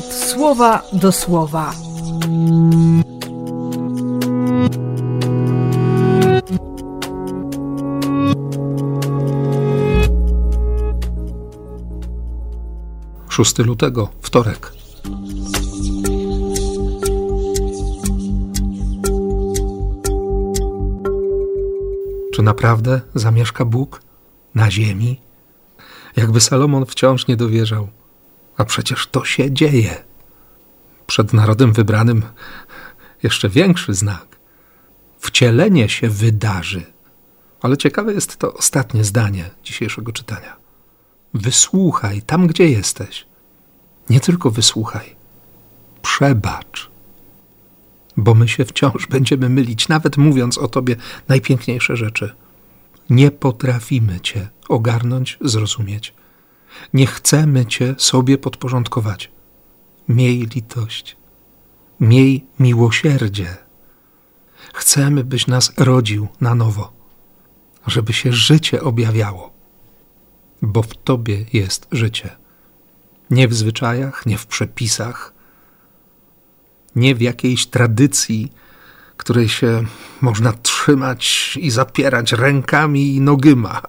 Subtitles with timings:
[0.00, 1.72] słowa do słowa.
[13.28, 14.72] Szósty lutego, wtorek.
[22.34, 24.02] Czy naprawdę zamieszka Bóg
[24.54, 25.20] na ziemi?
[26.16, 27.88] Jakby Salomon wciąż nie dowierzał.
[28.56, 30.04] A przecież to się dzieje.
[31.06, 32.22] Przed narodem wybranym
[33.22, 34.38] jeszcze większy znak.
[35.18, 36.82] Wcielenie się wydarzy.
[37.62, 40.56] Ale ciekawe jest to ostatnie zdanie dzisiejszego czytania.
[41.34, 43.26] Wysłuchaj tam, gdzie jesteś.
[44.10, 45.16] Nie tylko wysłuchaj,
[46.02, 46.90] przebacz.
[48.16, 50.96] Bo my się wciąż będziemy mylić, nawet mówiąc o Tobie
[51.28, 52.34] najpiękniejsze rzeczy.
[53.10, 56.14] Nie potrafimy Cię ogarnąć, zrozumieć.
[56.94, 59.30] Nie chcemy Cię sobie podporządkować.
[60.08, 61.16] Miej litość,
[62.00, 63.56] miej miłosierdzie.
[64.74, 66.92] Chcemy, byś nas rodził na nowo,
[67.86, 69.52] żeby się życie objawiało,
[70.62, 72.36] bo w Tobie jest życie.
[73.30, 75.34] Nie w zwyczajach, nie w przepisach,
[76.96, 78.52] nie w jakiejś tradycji,
[79.16, 79.84] której się
[80.20, 83.82] można trzymać i zapierać rękami i nogyma,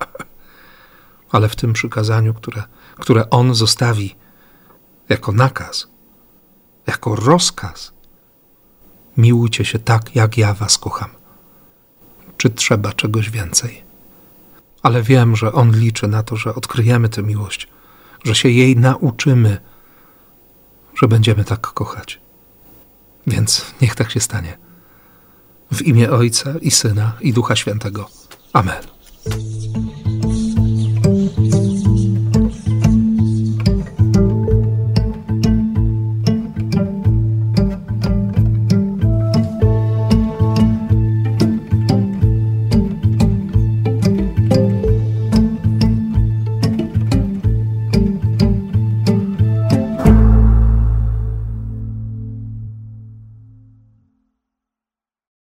[1.34, 2.64] ale w tym przykazaniu, które,
[2.96, 4.16] które On zostawi
[5.10, 5.88] jako nakaz,
[6.88, 7.94] jako rozkaz.
[9.18, 11.10] Miłujcie się tak, jak ja was kocham.
[12.38, 13.84] Czy trzeba czegoś więcej?
[14.84, 17.68] Ale wiem, że On liczy na to, że odkryjemy tę miłość,
[18.24, 19.58] że się jej nauczymy,
[20.96, 22.20] że będziemy tak kochać.
[23.28, 24.58] Więc niech tak się stanie.
[25.72, 28.10] W imię Ojca i Syna i Ducha Świętego.
[28.54, 28.84] Amen.